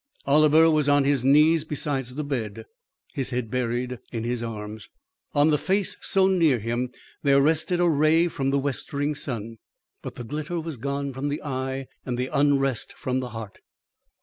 Oliver 0.25 0.67
was 0.71 0.89
on 0.89 1.03
his 1.03 1.23
knees 1.23 1.63
beside 1.63 2.05
the 2.05 2.23
bed, 2.23 2.65
his 3.13 3.29
head 3.29 3.51
buried 3.51 3.99
in 4.11 4.23
his 4.23 4.41
arms. 4.41 4.89
On 5.35 5.51
the 5.51 5.59
face 5.59 5.95
so 6.01 6.25
near 6.27 6.57
him 6.57 6.91
there 7.21 7.39
rested 7.39 7.79
a 7.79 7.87
ray 7.87 8.27
from 8.27 8.49
the 8.49 8.57
westering 8.57 9.13
sun; 9.13 9.59
but 10.01 10.15
the 10.15 10.23
glitter 10.23 10.59
was 10.59 10.77
gone 10.77 11.13
from 11.13 11.29
the 11.29 11.43
eye 11.43 11.85
and 12.03 12.17
the 12.17 12.31
unrest 12.35 12.93
from 12.93 13.19
the 13.19 13.29
heart. 13.29 13.59